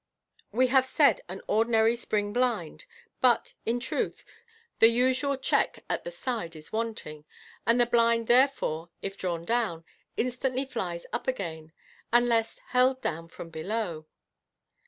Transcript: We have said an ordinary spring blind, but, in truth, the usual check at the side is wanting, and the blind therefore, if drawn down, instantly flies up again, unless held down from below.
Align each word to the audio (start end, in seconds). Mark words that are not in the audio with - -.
We 0.51 0.65
have 0.65 0.87
said 0.87 1.21
an 1.29 1.43
ordinary 1.47 1.95
spring 1.95 2.33
blind, 2.33 2.85
but, 3.21 3.53
in 3.67 3.79
truth, 3.79 4.25
the 4.79 4.87
usual 4.87 5.37
check 5.37 5.83
at 5.91 6.05
the 6.05 6.09
side 6.09 6.55
is 6.55 6.73
wanting, 6.73 7.23
and 7.67 7.79
the 7.79 7.85
blind 7.85 8.25
therefore, 8.25 8.89
if 9.03 9.15
drawn 9.15 9.45
down, 9.45 9.85
instantly 10.17 10.65
flies 10.65 11.05
up 11.13 11.27
again, 11.27 11.71
unless 12.11 12.57
held 12.69 12.99
down 13.03 13.27
from 13.27 13.51
below. 13.51 14.07